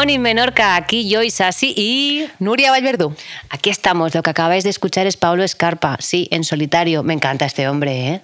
[0.00, 0.76] Morning, Menorca.
[0.76, 3.14] Aquí Joy Sassi y Nuria Valverdú.
[3.50, 4.14] Aquí estamos.
[4.14, 5.98] Lo que acabáis de escuchar es Pablo Escarpa.
[6.00, 7.02] Sí, en solitario.
[7.02, 8.22] Me encanta este hombre, ¿eh?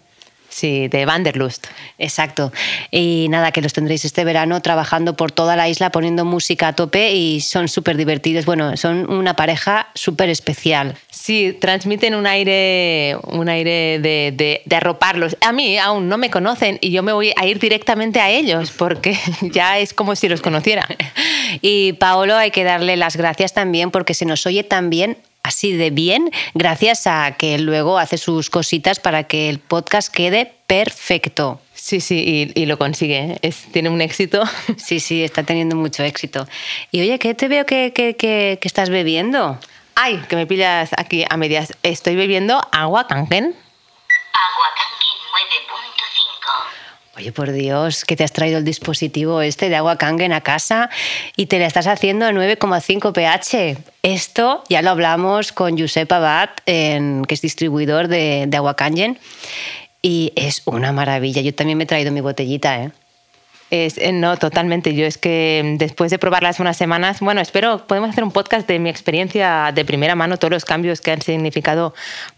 [0.48, 1.66] Sí, de Vanderlust.
[1.98, 2.50] Exacto.
[2.91, 6.73] Y nada, que los tendréis este verano trabajando por toda la isla, poniendo música a
[6.73, 8.47] tope y son súper divertidos.
[8.47, 10.97] Bueno, son una pareja súper especial.
[11.11, 15.36] Sí, transmiten un aire, un aire de, de, arroparlos.
[15.42, 18.70] A mí aún no me conocen y yo me voy a ir directamente a ellos
[18.70, 20.88] porque ya es como si los conociera.
[21.60, 25.16] Y Paolo hay que darle las gracias también porque se nos oye tan bien
[25.47, 30.53] así de bien gracias a que luego hace sus cositas para que el podcast quede
[30.67, 31.61] perfecto.
[31.75, 33.36] Sí, sí, y, lo consigue.
[33.42, 34.42] Es, tiene un éxito.
[34.77, 36.48] Sí, sí, está teniendo mucho éxito.
[36.91, 39.58] Y oye, ¿qué te veo que, que, que, que estás bebiendo?
[39.95, 41.73] Ay, que me pillas aquí a medias.
[41.83, 43.55] Estoy bebiendo agua Kangen.
[47.17, 50.91] Oye, por Dios, que te has traído el dispositivo este de agua Kangen a casa
[51.34, 53.78] y te la estás haciendo a 9,5 pH.
[54.03, 59.19] Esto ya lo hablamos con Josep Abad, que es distribuidor de, de agua Kangen,
[60.03, 61.41] y es una maravilla.
[61.41, 62.91] Yo también me he traído mi botellita, ¿eh?
[63.70, 64.95] Eh, no, totalmente.
[64.95, 68.78] Yo es que después de probarlas unas semanas, bueno, espero, podemos hacer un podcast de
[68.78, 71.95] mi experiencia de primera mano, todos los cambios que han significado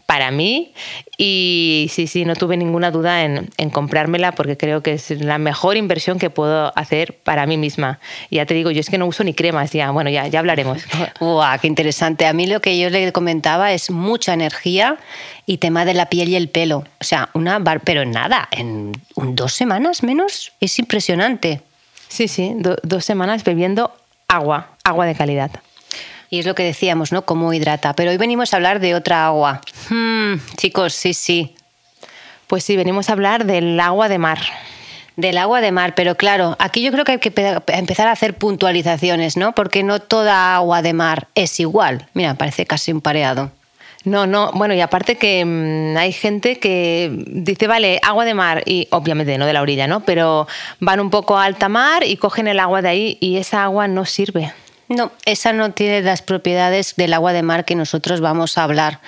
[0.08, 0.72] para mí
[1.18, 5.36] y sí, sí, no tuve ninguna duda en, en, comprármela porque creo que es la
[5.36, 8.00] mejor inversión que puedo hacer para mí misma.
[8.30, 10.82] Ya te digo, yo es que no uso ni cremas ya, bueno, ya, ya hablaremos.
[11.20, 12.24] ¡Guau, qué interesante!
[12.24, 14.96] A mí lo que yo le comentaba es mucha energía
[15.44, 16.84] y tema de la piel y el pelo.
[17.00, 21.60] O sea, una bar, pero nada, en dos semanas menos, es impresionante.
[22.08, 23.94] Sí, sí, do, dos semanas bebiendo
[24.26, 25.50] agua, agua de calidad.
[26.30, 27.22] Y es lo que decíamos, ¿no?
[27.22, 27.94] Cómo hidrata.
[27.94, 29.60] Pero hoy venimos a hablar de otra agua.
[29.88, 31.54] Hmm, chicos, sí, sí.
[32.46, 34.38] Pues sí, venimos a hablar del agua de mar.
[35.16, 37.32] Del agua de mar, pero claro, aquí yo creo que hay que
[37.68, 39.52] empezar a hacer puntualizaciones, ¿no?
[39.52, 42.06] Porque no toda agua de mar es igual.
[42.14, 43.50] Mira, parece casi un pareado.
[44.04, 48.62] No, no, bueno, y aparte que mmm, hay gente que dice, vale, agua de mar,
[48.64, 50.00] y obviamente no de la orilla, ¿no?
[50.00, 50.46] Pero
[50.78, 53.88] van un poco a alta mar y cogen el agua de ahí y esa agua
[53.88, 54.52] no sirve.
[54.88, 59.00] No, esa no tiene las propiedades del agua de mar que nosotros vamos a hablar.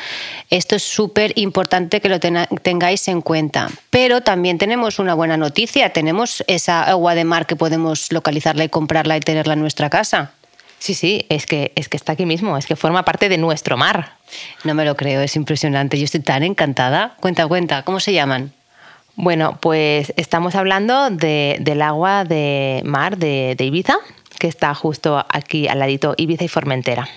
[0.50, 3.68] Esto es súper importante que lo tengáis en cuenta.
[3.88, 5.90] Pero también tenemos una buena noticia.
[5.92, 10.32] Tenemos esa agua de mar que podemos localizarla y comprarla y tenerla en nuestra casa.
[10.78, 13.76] Sí, sí, es que, es que está aquí mismo, es que forma parte de nuestro
[13.76, 14.16] mar.
[14.64, 15.98] No me lo creo, es impresionante.
[15.98, 17.16] Yo estoy tan encantada.
[17.20, 18.52] Cuenta, cuenta, ¿cómo se llaman?
[19.14, 23.98] Bueno, pues estamos hablando de, del agua de mar de, de Ibiza,
[24.40, 27.08] que está justo aquí al ladito, Ibiza y Formentera.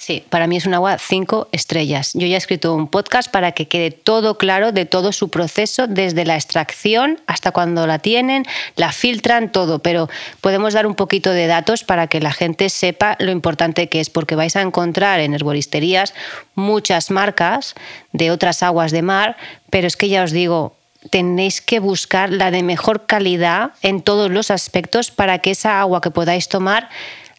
[0.00, 2.12] Sí, para mí es un agua cinco estrellas.
[2.14, 5.88] Yo ya he escrito un podcast para que quede todo claro de todo su proceso,
[5.88, 9.80] desde la extracción hasta cuando la tienen, la filtran, todo.
[9.80, 10.08] Pero
[10.40, 14.08] podemos dar un poquito de datos para que la gente sepa lo importante que es,
[14.08, 16.14] porque vais a encontrar en herboristerías
[16.54, 17.74] muchas marcas
[18.12, 19.36] de otras aguas de mar,
[19.68, 24.30] pero es que ya os digo, tenéis que buscar la de mejor calidad en todos
[24.30, 26.90] los aspectos para que esa agua que podáis tomar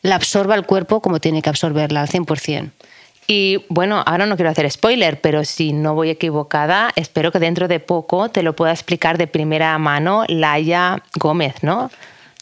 [0.02, 2.72] la absorba el cuerpo como tiene que absorberla al 100%.
[3.28, 7.68] Y bueno, ahora no quiero hacer spoiler, pero si no voy equivocada, espero que dentro
[7.68, 11.92] de poco te lo pueda explicar de primera mano Laia Gómez, ¿no?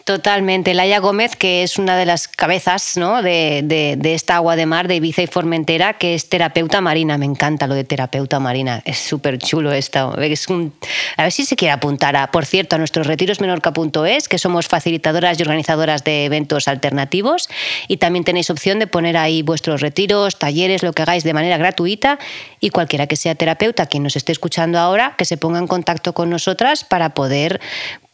[0.10, 0.74] Totalmente.
[0.74, 3.22] Laia Gómez, que es una de las cabezas ¿no?
[3.22, 7.20] de, de, esta agua de mar de Ibiza y Formentera, que es terapeuta marina.
[7.20, 8.82] Me encanta lo de terapeuta marina.
[8.86, 10.12] Es súper chulo esto.
[10.12, 15.40] A ver si se quiere apuntar, a, por cierto, a nuestros retirosmenorca.es, que somos facilitadoras
[15.40, 17.48] y organizadoras de eventos alternativos.
[17.88, 21.58] Y también tenéis opción de poner ahí vuestros retiros, talleres, lo que hagáis de manera
[21.58, 22.18] gratuita.
[22.60, 26.14] Y cualquiera que sea terapeuta, quien nos esté escuchando ahora, que se ponga en contacto
[26.14, 27.62] con nosotras para poder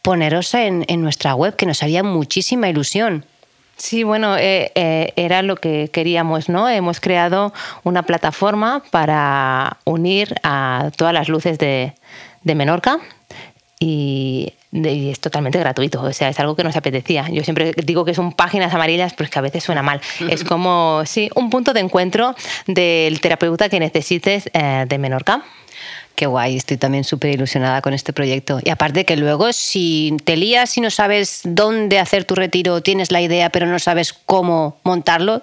[0.06, 3.24] poneros en, en nuestra web, que nos haría muchísima ilusión.
[3.76, 6.68] Sí, bueno, eh, eh, era lo que queríamos, ¿no?
[6.68, 11.92] Hemos creado una plataforma para unir a todas las luces de,
[12.44, 13.00] de Menorca
[13.80, 17.28] y, de, y, es totalmente gratuito, o sea, es algo que nos apetecía.
[17.28, 20.00] Yo siempre digo que son páginas amarillas, pero es que a veces suena mal.
[20.30, 22.36] Es como, sí, un punto de encuentro
[22.68, 25.42] del terapeuta que necesites eh, de Menorca.
[26.16, 28.58] Qué guay, estoy también súper ilusionada con este proyecto.
[28.64, 33.12] Y aparte que luego si te lías y no sabes dónde hacer tu retiro, tienes
[33.12, 35.42] la idea pero no sabes cómo montarlo,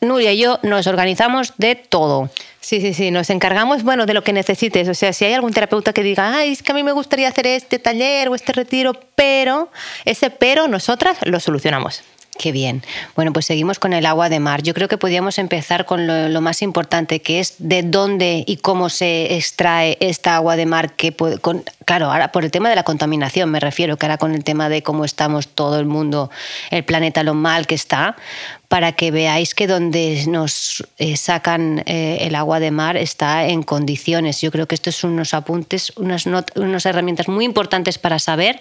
[0.00, 2.30] Nuria y yo nos organizamos de todo.
[2.60, 4.88] Sí, sí, sí, nos encargamos, bueno, de lo que necesites.
[4.88, 7.28] O sea, si hay algún terapeuta que diga, ay, es que a mí me gustaría
[7.28, 9.70] hacer este taller o este retiro, pero
[10.04, 12.02] ese pero nosotras lo solucionamos.
[12.36, 12.82] Qué bien.
[13.14, 14.62] Bueno, pues seguimos con el agua de mar.
[14.62, 18.88] Yo creo que podríamos empezar con lo, más importante, que es de dónde y cómo
[18.88, 20.94] se extrae esta agua de mar.
[20.94, 24.34] Que con, claro, ahora por el tema de la contaminación me refiero, que ahora con
[24.34, 26.30] el tema de cómo estamos todo el mundo,
[26.70, 28.16] el planeta, lo mal que está,
[28.66, 33.62] para que veáis que donde nos eh, sacan eh, el agua de mar está en
[33.62, 34.40] condiciones.
[34.40, 38.60] Yo creo que estos son unos apuntes, unas herramientas muy importantes para saber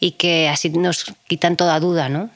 [0.00, 2.30] y que así nos quitan toda duda, ¿no?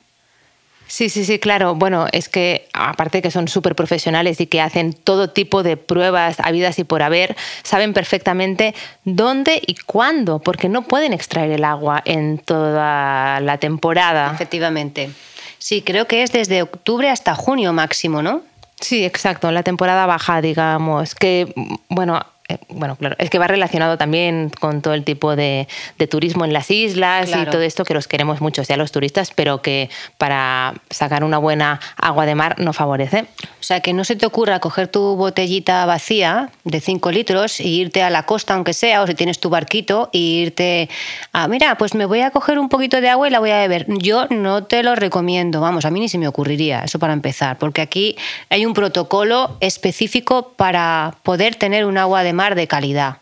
[0.88, 1.74] Sí, sí, sí, claro.
[1.74, 6.38] Bueno, es que aparte que son súper profesionales y que hacen todo tipo de pruebas
[6.40, 8.74] habidas y por haber, saben perfectamente
[9.04, 14.32] dónde y cuándo, porque no pueden extraer el agua en toda la temporada.
[14.32, 15.10] Efectivamente.
[15.58, 18.42] Sí, creo que es desde octubre hasta junio máximo, ¿no?
[18.80, 21.52] Sí, exacto, la temporada baja, digamos, que,
[21.88, 25.66] bueno, eh, bueno, claro, es que va relacionado también con todo el tipo de,
[26.08, 29.62] turismo en las islas y todo esto que los queremos mucho, sea los turistas, pero
[29.62, 33.26] que para sacar una buena agua de mar no favorece.
[33.42, 37.66] O sea, que no se te ocurra coger tu botellita vacía de 5 litros e
[37.66, 40.88] irte a la costa, aunque sea, o si tienes tu barquito, e irte
[41.32, 43.58] a, mira, pues me voy a coger un poquito de agua y la voy a
[43.58, 43.86] beber.
[43.88, 47.58] Yo no te lo recomiendo, vamos, a mí ni se me ocurriría, eso para empezar,
[47.58, 48.16] porque aquí
[48.50, 53.16] hay un protocolo específico para poder tener un agua de mar de calidad.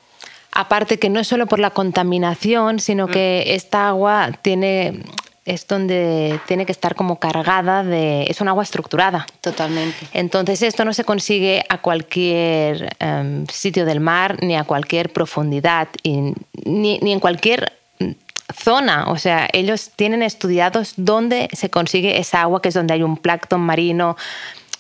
[0.53, 3.51] Aparte que no es solo por la contaminación, sino que mm.
[3.51, 5.03] esta agua tiene
[5.45, 8.23] es donde tiene que estar como cargada de...
[8.23, 9.27] es un agua estructurada.
[9.41, 10.07] Totalmente.
[10.13, 15.89] Entonces esto no se consigue a cualquier em, sitio del mar ni a cualquier profundidad
[16.03, 16.35] ni,
[16.65, 17.73] ni, en cualquier
[18.55, 19.11] zona.
[19.11, 23.19] O sea, ellos tienen estudiados dónde se consigue esa agua, que es donde hay un
[23.19, 24.17] plancton marino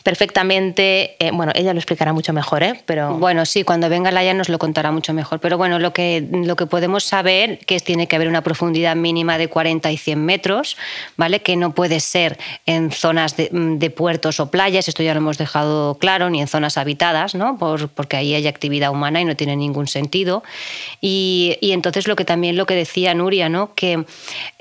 [0.04, 1.16] perfectamente.
[1.18, 2.80] Eh, bueno, ella lo explicará mucho mejor, ¿eh?
[2.84, 3.14] Pero...
[3.14, 5.40] Bueno, sí, cuando venga Laia nos lo contará mucho mejor.
[5.40, 9.38] Pero bueno, lo que, lo que podemos saber que tiene que haber una profundidad mínima
[9.38, 10.76] de 40 y 100 metros,
[11.16, 11.40] ¿vale?
[11.40, 15.94] Que no puede ser en zonas de, puertos o playas, esto ya lo hemos dejado
[15.96, 17.56] claro, ni en zonas habitadas, ¿no?
[17.56, 20.42] Por, porque ahí hay actividad humana y no tiene ningún sentido.
[21.00, 23.74] Y, y entonces lo que también lo que decía Nuria, ¿no?
[23.74, 24.04] Que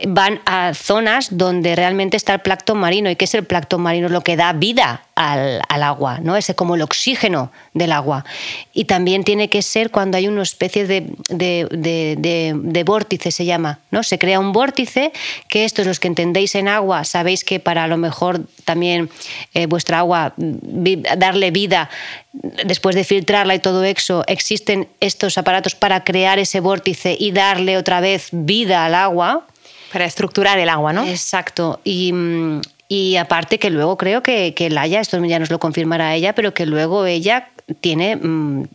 [0.07, 3.09] van a zonas donde realmente está el plancton marino.
[3.09, 4.07] ¿Y qué es el plancton marino?
[4.07, 6.35] Lo que da vida al, agua, ¿no?
[6.35, 8.25] Ese como el oxígeno del agua.
[8.73, 14.03] Y también tiene que ser cuando hay una especie de, de, vórtice, se llama, ¿no?
[14.03, 15.11] Se crea un vórtice,
[15.49, 19.09] que estos los que entendéis en agua, sabéis que para a lo mejor también
[19.53, 21.89] eh, vuestra agua, darle vida
[22.33, 27.77] después de filtrarla y todo eso, existen estos aparatos para crear ese vórtice y darle
[27.77, 29.45] otra vez vida al agua.
[29.91, 31.05] Para estructurar el agua, ¿no?
[31.05, 31.79] Exacto.
[31.83, 32.61] Y, mm,
[32.93, 36.53] y aparte que luego creo que, que Laia, esto ya nos lo confirmará ella, pero
[36.53, 37.49] que luego ella
[37.81, 38.65] tiene, mm,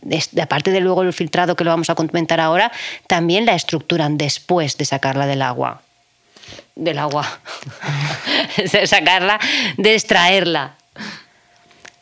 [0.41, 2.69] aparte de luego el filtrado que lo vamos a comentar ahora,
[3.07, 5.83] también la estructuran después de sacarla del agua.
[6.75, 7.39] Del agua.
[8.57, 9.39] de sacarla,
[9.77, 10.75] de extraerla.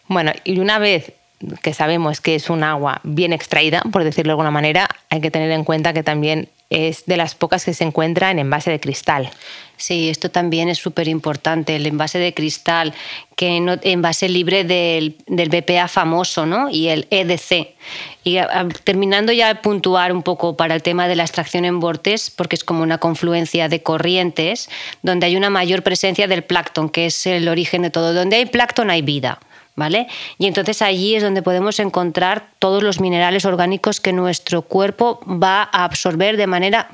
[0.07, 1.13] Bueno, y una vez
[1.61, 5.29] que sabemos que es un agua bien extraída, por decirlo de alguna manera, hay que
[5.29, 8.79] tener en cuenta que también es de las pocas que se encuentra en envase de
[8.79, 9.29] cristal.
[9.77, 12.95] Sí, esto también es súper importante, el envase de cristal,
[13.35, 16.67] que no, envase libre del, del, BPA famoso ¿no?
[16.71, 17.75] y el EDC.
[18.23, 18.39] Y
[18.83, 22.55] terminando ya de puntuar un poco para el tema de la extracción en bordes, porque
[22.55, 24.67] es como una confluencia de corrientes,
[25.03, 28.15] donde hay una mayor presencia del plancton, que es el origen de todo.
[28.15, 29.39] Donde hay plancton hay vida.
[29.77, 30.07] ¿Vale?
[30.39, 35.69] Y entonces allí es donde podemos encontrar todos los minerales orgánicos que nuestro cuerpo va
[35.71, 36.89] a absorber de manera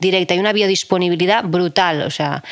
[0.00, 0.34] directa.
[0.34, 2.02] Hay una biodisponibilidad brutal.
[2.02, 2.42] O sea,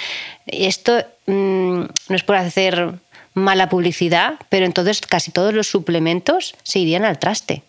[0.46, 2.94] esto mm, no es por hacer
[3.34, 7.64] mala publicidad, pero entonces casi todos los suplementos se irían al traste.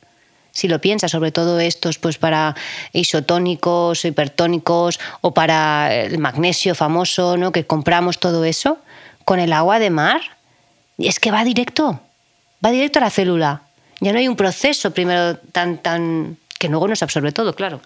[0.51, 2.55] Si lo piensas, sobre todo estos pues para
[2.93, 7.51] isotónicos, hipertónicos o para el magnesio famoso, ¿no?
[7.51, 8.77] que compramos todo eso,
[9.25, 10.21] con el agua de mar,
[10.97, 11.99] y es que va directo,
[12.63, 13.61] va directo a la célula.
[14.01, 17.81] Ya no hay un proceso primero tan, tan, que luego nos absorbe todo, claro.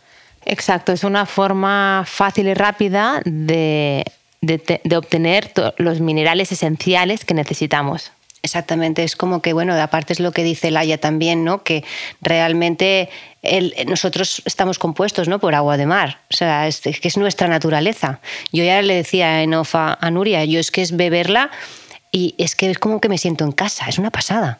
[0.46, 4.06] Exacto, es una forma fácil y rápida de,
[4.42, 8.12] de, obtener los minerales esenciales que necesitamos.
[8.42, 11.64] Exactamente, es como que, bueno, aparte es lo que dice Laia también, ¿no?
[11.64, 11.84] Que
[12.22, 13.10] realmente
[13.86, 15.40] nosotros estamos compuestos, ¿no?
[15.40, 18.22] Por agua de mar, o sea, es, que es nuestra naturaleza.
[18.54, 21.52] Yo ya le decía en Ofa a Nuria, yo es que es beberla
[22.12, 24.60] y es que es como que me siento en casa, es una pasada.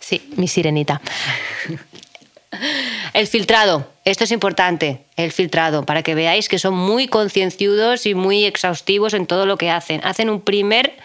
[0.00, 1.00] Sí, mi sirenita.
[3.12, 8.14] El filtrado, esto es importante, el filtrado, para que veáis que son muy concienciudos y
[8.14, 10.00] muy exhaustivos en todo lo que hacen.
[10.04, 10.96] Hacen un primer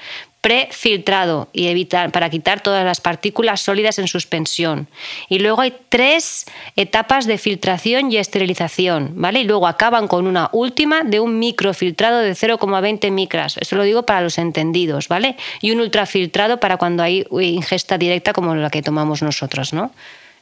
[0.43, 4.89] prefiltrado y evitar, para quitar todas las partículas sólidas en suspensión.
[5.29, 6.43] Y luego hay tres
[6.75, 9.39] etapas de filtración y esterilización, ¿vale?
[9.39, 13.55] Y luego acaban con una última de un microfiltrado de 0,20 micras.
[13.55, 15.37] Eso lo digo para los entendidos, ¿vale?
[15.61, 19.91] Y un ultrafiltrado para cuando hay ingesta directa como la que tomamos nosotros, ¿no?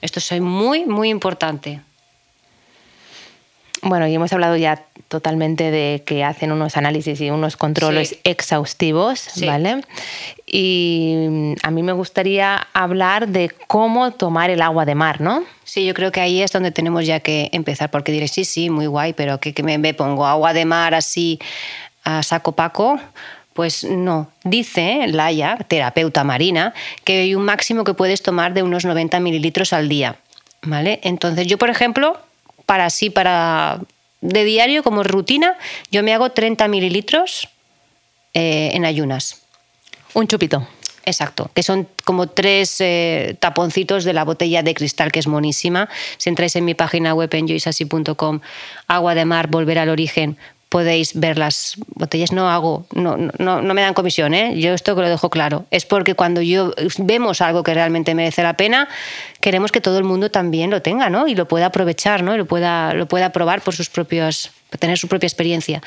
[0.01, 1.81] Esto es muy, muy importante.
[3.83, 9.27] Bueno, y hemos hablado ya totalmente de que hacen unos análisis y unos controles exhaustivos,
[9.45, 9.81] ¿vale?
[10.45, 15.43] Y mm, a mí me gustaría hablar de cómo tomar el agua de mar, ¿no?
[15.63, 18.69] Sí, yo creo que ahí es donde tenemos ya que empezar, porque diré, sí, sí,
[18.69, 21.39] muy guay, pero que, me, me pongo agua de mar así
[22.03, 22.99] a saco paco.
[23.53, 26.73] Pues no, dice Laia, terapeuta marina,
[27.03, 30.15] que hay un máximo que puedes tomar de unos 90 mililitros al día.
[30.63, 30.99] ¿Vale?
[31.03, 32.17] Entonces, yo, por ejemplo,
[32.65, 33.79] para así, para
[34.21, 35.57] de diario, como rutina,
[35.91, 37.49] yo me hago 30 mililitros
[38.33, 39.41] eh, en ayunas.
[40.13, 40.67] Un chupito.
[41.03, 45.89] Exacto, que son como tres eh, taponcitos de la botella de cristal, que es monísima.
[46.17, 47.47] Si entráis en mi página web en
[48.87, 50.37] agua de mar, volver al origen,
[50.71, 52.31] podéis ver las botellas.
[52.31, 54.57] No hago, no, no, no me dan comisión, ¿eh?
[54.57, 55.65] yo esto que lo dejo claro.
[55.69, 58.87] Es porque cuando yo vemos algo que realmente merece la pena,
[59.41, 61.27] queremos que todo el mundo también lo tenga ¿no?
[61.27, 62.33] y lo pueda aprovechar ¿no?
[62.33, 65.83] y lo pueda, lo pueda probar por sus propios, tener su propia experiencia.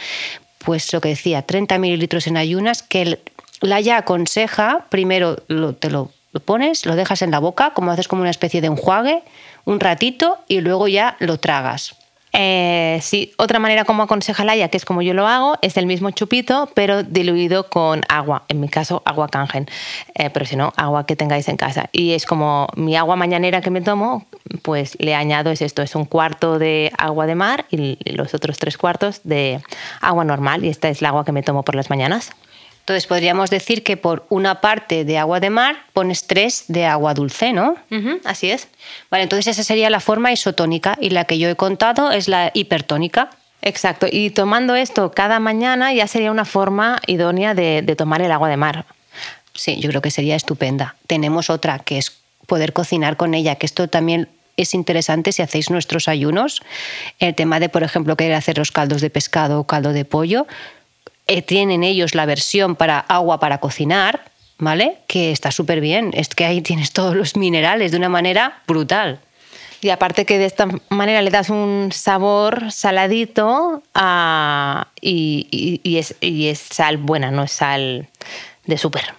[0.58, 3.18] Pues lo que decía, 30 mililitros en ayunas, que
[3.62, 8.06] la ya aconseja, primero te lo, lo pones, lo dejas en la boca, como haces
[8.06, 9.22] como una especie de enjuague,
[9.64, 11.96] un ratito y luego ya lo tragas
[12.36, 15.86] eh, sí, otra manera como aconseja Laia, que es como yo lo hago, es el
[15.86, 18.44] mismo chupito, pero diluido con agua.
[18.48, 19.68] En mi caso, agua cangen,
[20.16, 21.88] eh, pero si no, agua que tengáis en casa.
[21.92, 24.26] Y es como mi agua mañanera que me tomo,
[24.62, 28.58] pues le añado es esto, es un cuarto de agua de mar y los otros
[28.58, 29.60] tres cuartos de
[30.00, 30.64] agua normal.
[30.64, 32.32] Y esta es el agua que me tomo por las mañanas.
[32.84, 37.14] Entonces podríamos decir que por una parte de agua de mar pones tres de agua
[37.14, 37.76] dulce, ¿no?
[38.24, 38.68] así es.
[39.10, 42.50] Vale, entonces esa sería la forma isotónica y la que yo he contado es la
[42.52, 43.30] hipertónica.
[43.62, 48.30] Exacto, y tomando esto cada mañana ya sería una forma idónea de, de tomar el
[48.30, 48.84] agua de mar.
[49.54, 50.96] Sí, yo creo que sería estupenda.
[51.06, 55.70] Tenemos otra que es poder cocinar con ella, que esto también es interesante si hacéis
[55.70, 56.60] nuestros ayunos.
[57.18, 60.46] El tema de, por ejemplo, querer hacer los caldos de pescado o caldo de pollo,
[61.26, 64.98] eh, tienen ellos la versión para agua para cocinar, ¿vale?
[65.06, 66.10] Que está súper bien.
[66.14, 69.20] Es que ahí tienes todos los minerales de una manera brutal.
[69.80, 76.48] Y aparte que de esta manera le das un sabor saladito ah, y, es, y,
[76.48, 78.08] es, sal buena, no es sal
[78.64, 79.12] de súper.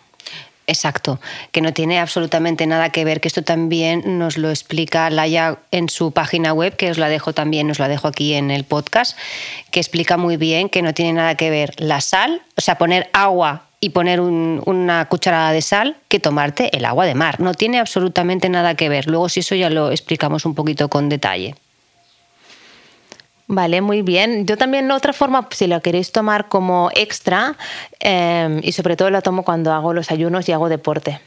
[0.68, 1.20] Exacto,
[1.52, 5.90] que no tiene absolutamente nada que ver, que esto también nos lo explica Laia en
[5.90, 9.16] su página web, que os la dejo también, os la dejo aquí en el podcast,
[9.70, 13.10] que explica muy bien que no tiene nada que ver la sal, o sea, poner
[13.14, 17.40] agua y poner una cucharada de sal que tomarte el agua de mar.
[17.40, 19.06] No tiene absolutamente nada que ver.
[19.06, 21.54] Luego si eso ya lo explicamos un poquito con detalle.
[23.48, 24.48] Vale, muy bien.
[24.48, 27.56] Yo también otra forma, si lo queréis tomar como extra,
[28.00, 31.20] em, y sobre todo la tomo cuando hago los ayunos y hago deporte.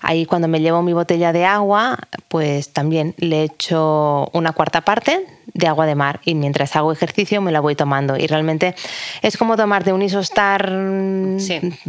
[0.00, 1.98] Ahí cuando me llevo mi botella de agua,
[2.28, 7.40] pues también le echo una cuarta parte de agua de mar y mientras hago ejercicio
[7.40, 8.16] me la voy tomando.
[8.16, 8.74] Y realmente
[9.22, 10.72] es como tomar de un isostar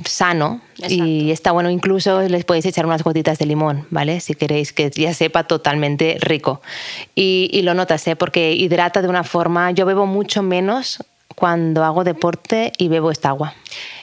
[0.06, 1.70] sano y está bueno.
[1.70, 4.20] Incluso les podéis echar unas gotitas de limón, ¿vale?
[4.20, 6.62] Si queréis que ya sepa totalmente rico.
[7.16, 8.16] Y, y lo notas, ¿eh?
[8.16, 9.72] Porque hidrata de una forma...
[9.72, 11.04] Yo bebo mucho menos
[11.36, 13.54] cuando hago deporte y bebo esta agua.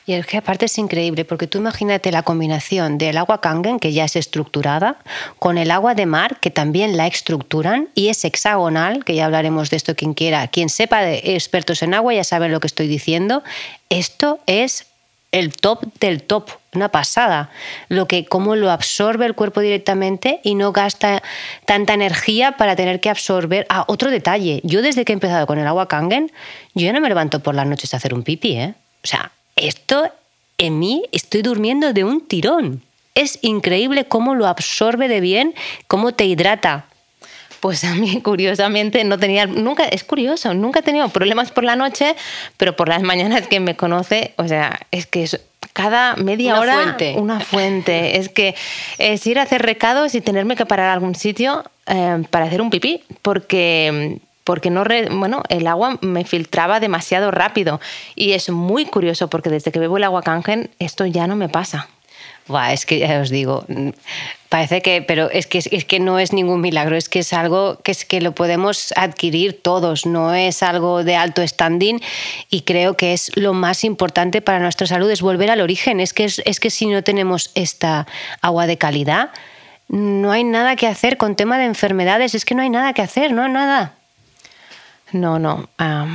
[0.06, 3.92] Y es que aparte es increíble, porque tú imagínate la combinación del agua Kangen, que
[3.92, 4.96] ya es estructurada,
[5.38, 9.70] con el agua de mar, que también la estructuran, y es hexagonal, que ya hablaremos
[9.70, 10.48] de esto quien quiera.
[10.48, 13.42] Quien sepa de expertos en agua ya sabe lo que estoy diciendo.
[13.88, 14.86] Esto es
[15.32, 17.50] el top del top, una pasada.
[17.88, 21.22] Lo que cómo lo absorbe el cuerpo directamente y no gasta
[21.66, 23.66] tanta energía para tener que absorber.
[23.68, 24.60] Ah, otro detalle.
[24.64, 26.32] Yo desde que he empezado con el agua Kangen,
[26.74, 28.74] yo ya no me levanto por las noches a hacer un pipi, ¿eh?
[29.02, 30.10] O sea, esto
[30.58, 32.82] en mí estoy durmiendo de un tirón.
[33.14, 35.54] Es increíble cómo lo absorbe de bien,
[35.88, 36.86] cómo te hidrata.
[37.60, 41.76] Pues a mí, curiosamente, no tenía, nunca, es curioso, nunca he tenido problemas por la
[41.76, 42.14] noche,
[42.56, 45.40] pero por las mañanas que me conoce, o sea, es que es
[45.72, 47.14] cada media una hora fuente.
[47.16, 48.18] una fuente.
[48.18, 48.54] Es que
[48.98, 52.60] es ir a hacer recados y tenerme que parar a algún sitio eh, para hacer
[52.60, 57.80] un pipí, porque porque no bueno, el agua me filtraba demasiado rápido
[58.14, 61.48] y es muy curioso porque desde que bebo el agua Kangen esto ya no me
[61.48, 61.88] pasa.
[62.46, 63.64] Buah, es que ya os digo,
[64.48, 67.78] parece que, pero es que, es que no es ningún milagro, es que es algo
[67.84, 72.00] que, es que lo podemos adquirir todos, no es algo de alto standing
[72.50, 76.12] y creo que es lo más importante para nuestra salud, es volver al origen, es
[76.12, 78.08] que, es, es que si no tenemos esta
[78.40, 79.30] agua de calidad,
[79.86, 83.02] no hay nada que hacer con tema de enfermedades, es que no hay nada que
[83.02, 83.94] hacer, no nada.
[85.12, 85.68] No, no.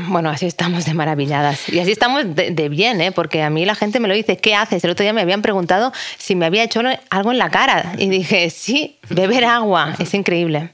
[0.09, 1.69] Bueno, así estamos de maravilladas.
[1.69, 3.11] Y así estamos de, bien, ¿eh?
[3.11, 4.83] porque a mí la gente me lo dice, ¿qué haces?
[4.83, 7.93] El otro día me habían preguntado si me había hecho algo en la cara.
[7.97, 9.95] Y dije, sí, beber agua.
[9.99, 10.71] Es increíble.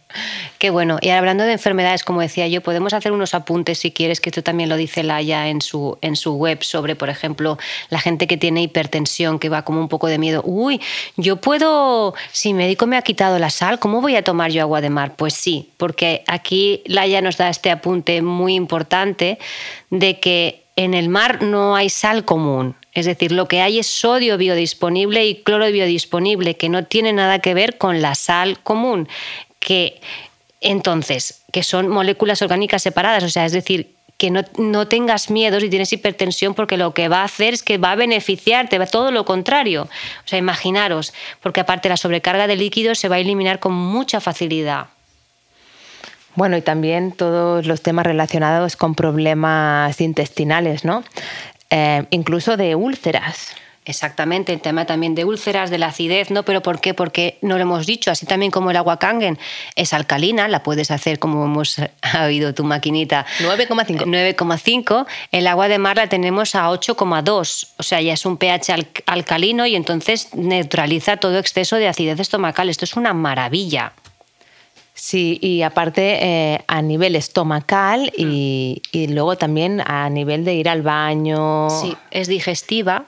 [0.58, 0.98] Qué bueno.
[1.02, 4.44] Y hablando de enfermedades, como decía yo, podemos hacer unos apuntes si quieres, que esto
[4.44, 7.58] también lo dice Laia en su, en su web, sobre, por ejemplo,
[7.90, 10.42] la gente que tiene hipertensión, que va como un poco de miedo.
[10.46, 10.80] Uy,
[11.18, 14.62] yo puedo, si mi médico me ha quitado la sal, ¿cómo voy a tomar yo
[14.62, 15.16] agua de mar?
[15.16, 19.40] Pues sí, porque aquí Laia nos da este apunte muy importante
[19.90, 22.76] de que en el mar no hay sal común.
[22.94, 27.40] Es decir, lo que hay es sodio biodisponible y cloro biodisponible, que no tiene nada
[27.40, 29.08] que ver con la sal común
[29.62, 30.02] que
[30.60, 35.68] entonces, que son moléculas orgánicas separadas, o sea, es decir, que no, tengas miedo si
[35.68, 39.10] tienes hipertensión, porque lo que va a hacer es que va a beneficiarte, va todo
[39.10, 39.84] lo contrario.
[40.24, 44.22] O sea, imaginaros, porque aparte la sobrecarga de líquidos se va a eliminar con mucha
[44.22, 44.88] facilidad.
[46.36, 51.04] Bueno, y también todos los temas relacionados con problemas intestinales, ¿no?
[51.72, 53.56] Eh, incluso de úlceras.
[53.84, 56.44] Exactamente, el tema también de úlceras, de la acidez, ¿no?
[56.44, 56.94] Pero ¿por qué?
[56.94, 59.40] Porque no lo hemos dicho, así también como el agua kangen
[59.76, 61.78] es alcalina, la puedes hacer como hemos
[62.24, 63.26] oído tu maquinita.
[63.40, 64.06] 9,5.
[64.06, 65.08] 9,5.
[65.32, 68.76] El agua de mar la tenemos a 8,2, o sea, ya es un pH
[69.08, 72.70] alcalino y entonces neutraliza todo exceso de acidez estomacal.
[72.70, 73.94] Esto es una maravilla.
[74.94, 80.70] Sí, y aparte eh, a nivel estomacal y, y, luego también a nivel de ir
[80.70, 81.70] al baño.
[81.72, 83.08] Sí, es digestiva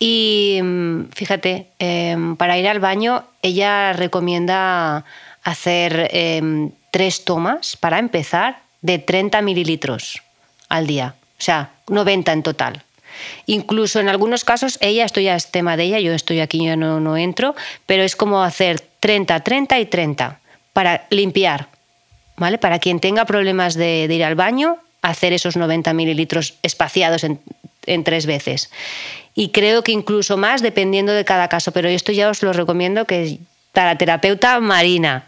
[0.00, 5.04] y mm, fíjate, em, para ir al baño, ella recomienda
[5.44, 10.22] hacer em, tres tomas para empezar de 30 mililitros
[10.70, 12.82] al día, o sea, 90 en total.
[13.44, 16.76] Incluso en algunos casos, ella, esto ya es tema de ella, yo estoy aquí, yo
[16.76, 17.54] no, no entro,
[17.84, 20.40] pero es como hacer 30, 30 y 30
[20.72, 21.68] para limpiar,
[22.36, 22.56] ¿vale?
[22.56, 27.40] Para quien tenga problemas de, ir al baño, hacer esos 90 mililitros espaciados en,
[27.86, 28.70] en tres veces
[29.34, 33.04] y creo que incluso más dependiendo de cada caso, pero esto ya os lo recomiendo
[33.04, 33.38] que es
[33.72, 35.24] para terapeuta marina.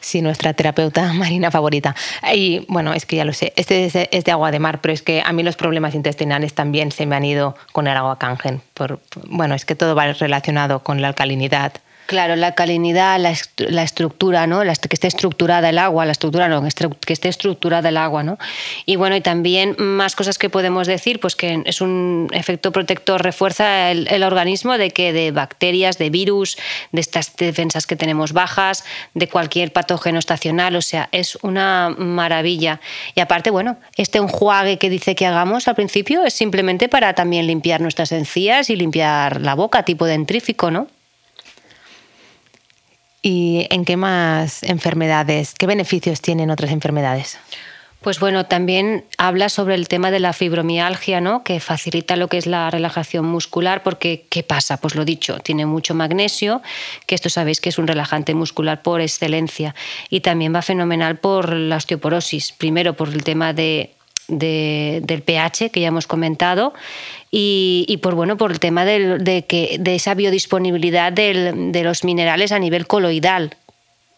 [0.00, 1.94] Sí, nuestra terapeuta marina favorita.
[2.34, 5.02] Y bueno, es que ya lo sé, este es de, agua de mar, pero es
[5.02, 8.60] que a mí los problemas intestinales también se me han ido con el agua cangen.
[8.74, 11.72] Por, bueno, es que todo va relacionado con la alcalinidad.
[12.06, 14.62] Claro, la calinidad, la, estructura, ¿no?
[14.62, 18.38] La, que esté estructurada el agua, la estructura no, que esté estructurada el agua, ¿no?
[18.84, 23.22] Y bueno, y también más cosas que podemos decir, pues que es un efecto protector,
[23.22, 26.58] refuerza el, el organismo de que de bacterias, de virus,
[26.92, 32.80] de estas defensas que tenemos bajas, de cualquier patógeno estacional, o sea, es una maravilla.
[33.14, 37.46] Y aparte, bueno, este enjuague que dice que hagamos al principio es simplemente para también
[37.46, 40.88] limpiar nuestras encías y limpiar la boca, tipo dentrífico, ¿no?
[43.26, 47.38] ¿Y en qué más enfermedades, qué beneficios tienen otras enfermedades?
[48.02, 51.42] Pues bueno, también habla sobre el tema de la fibromialgia, ¿no?
[51.42, 54.76] que facilita lo que es la relajación muscular, porque ¿qué pasa?
[54.76, 56.60] Pues lo dicho, tiene mucho magnesio,
[57.06, 59.74] que esto sabéis que es un relajante muscular por excelencia,
[60.10, 63.94] y también va fenomenal por la osteoporosis, primero por el tema de
[64.28, 66.72] del pH que ya hemos comentado
[67.30, 72.58] y, por bueno por el tema de, que, de esa biodisponibilidad de los minerales a
[72.58, 73.56] nivel coloidal.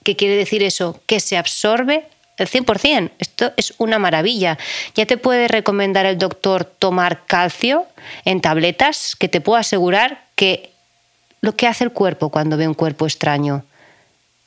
[0.05, 1.01] ¿Qué quiere decir eso?
[1.07, 2.05] Que se absorbe
[2.37, 3.11] el 100%.
[3.19, 4.59] Esto es una maravilla.
[4.95, 7.87] Ya te puede recomendar el doctor tomar calcio
[8.25, 10.71] en tabletas, que te puedo asegurar que
[11.40, 13.64] lo que hace el cuerpo cuando ve un cuerpo extraño,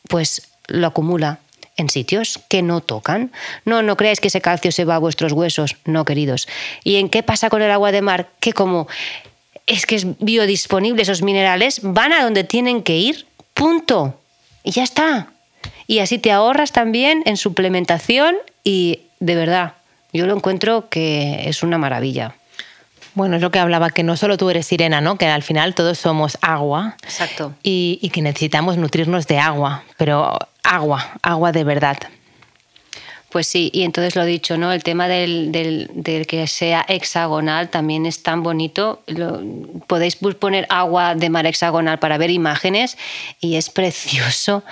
[0.07, 1.39] pues lo acumula
[1.79, 3.31] en sitios que no tocan.
[3.65, 6.47] No, no creáis que ese calcio se va a vuestros huesos, no, queridos.
[6.83, 8.29] ¿Y en qué pasa con el agua de mar?
[8.39, 8.87] Que como
[9.65, 14.19] es que es biodisponible, esos minerales van a donde tienen que ir, punto.
[14.63, 15.27] Y ya está.
[15.87, 19.73] Y así te ahorras también en suplementación y de verdad,
[20.13, 22.35] yo lo encuentro que es una maravilla.
[23.15, 25.17] Bueno, es lo que hablaba, que no solo tú eres sirena, ¿no?
[25.17, 26.95] Que al final todos somos agua.
[27.03, 27.53] Exacto.
[27.63, 31.97] Y, y que necesitamos nutrirnos de agua, pero agua, agua de verdad.
[33.29, 34.71] Pues sí, y entonces lo dicho, ¿no?
[34.73, 39.03] El tema del, del, que sea hexagonal también es tan bonito.
[39.85, 42.97] podéis poner agua de mar hexagonal para ver imágenes
[43.39, 44.63] y es precioso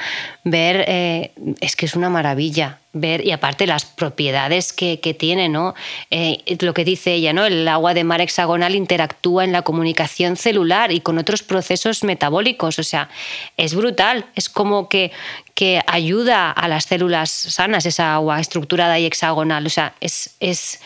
[0.44, 5.74] ver, eh, es que es una maravilla ver y aparte las propiedades que, tiene, ¿no?
[6.12, 7.46] Eh, lo que dice ella, ¿no?
[7.46, 12.80] El agua de mar hexagonal interactúa en la comunicación celular y con otros procesos metabólicos,
[12.80, 13.10] o sea,
[13.58, 15.12] es brutal, es como que,
[15.54, 20.80] que ayuda a las células sanas esa agua estructurada y hexagonal, o sea, es, es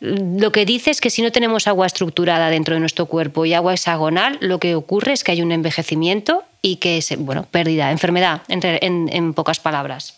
[0.00, 3.54] lo que dice es que si no tenemos agua estructurada dentro de nuestro cuerpo y
[3.54, 7.90] agua hexagonal, lo que ocurre es que hay un envejecimiento y que es, bueno, pérdida,
[7.90, 10.17] enfermedad, en, en pocas palabras.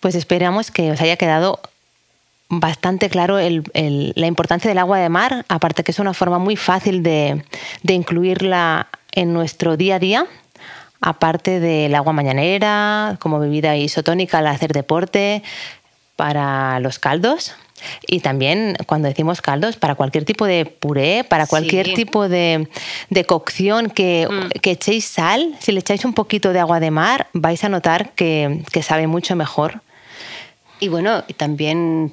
[0.00, 1.60] Pues esperamos que os haya quedado
[2.50, 7.02] bastante claro la importancia del agua de mar, aparte que es una forma muy fácil
[7.02, 7.44] de,
[7.84, 10.26] incluirla en nuestro día a día,
[11.00, 15.42] aparte del agua mañanera, como bebida isotónica al hacer deporte,
[16.16, 17.54] para los caldos.
[18.06, 22.68] Y también cuando decimos caldos, para cualquier tipo de puré, para cualquier tipo de,
[23.26, 24.58] cocción que, mm.
[24.60, 28.10] que, echéis sal, si le echáis un poquito de agua de mar, vais a notar
[28.10, 29.80] que, que sabe mucho mejor
[30.80, 32.12] y bueno, también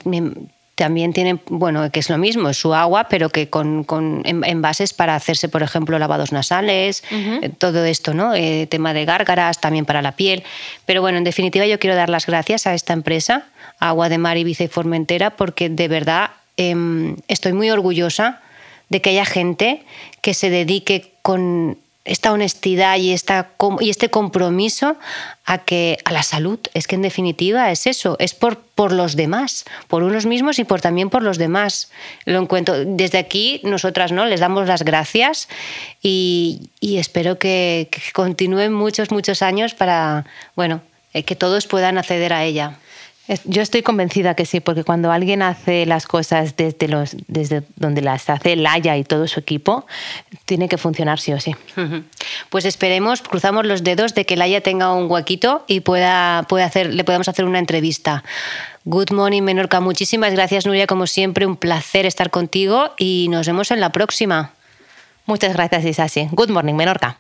[0.78, 4.94] también tienen, bueno, que es lo mismo, es su agua, pero que con, con envases
[4.94, 8.36] para hacerse, por ejemplo, lavados nasales, eh, todo esto, ¿no?
[8.36, 10.44] Eh, tema de gárgaras, también para la piel.
[10.86, 13.48] Pero bueno, en definitiva yo quiero dar las gracias a esta empresa,
[13.80, 18.42] Agua de Mar, Ibiza y Formentera, porque de verdad em, estoy muy orgullosa
[18.90, 19.82] de que haya gente
[20.22, 24.98] que se dedique con esta honestidad y, esta, y este compromiso
[25.46, 26.60] a, que, a la salud.
[26.74, 30.64] Es que en definitiva es eso, es por, por los demás, por unos mismos y
[30.64, 31.92] por, también por los demás.
[32.26, 32.76] Lo encuentro.
[32.86, 34.26] Desde aquí nosotras ¿no?
[34.26, 35.48] les damos las gracias
[36.02, 40.82] y, espero que, que, continúen muchos, muchos años para bueno,
[41.14, 42.78] eh, que todos puedan acceder a ella.
[43.44, 48.02] Yo estoy convencida que sí, porque cuando alguien hace las cosas desde, los, desde donde
[48.02, 49.86] las hace Laia y todo su equipo,
[50.46, 51.54] tiene que funcionar sí o sí.
[52.50, 56.94] Pues esperemos, cruzamos los dedos de que Laia tenga un huequito y pueda, pueda hacer,
[56.94, 58.24] le podamos hacer una entrevista.
[58.86, 59.82] Good morning, Menorca.
[59.82, 60.88] Muchísimas gracias, Nuria.
[60.88, 64.54] Como siempre, un placer estar contigo y nos vemos en la próxima.
[65.26, 66.30] Muchas gracias, Isasi.
[66.32, 67.20] Good morning, Menorca.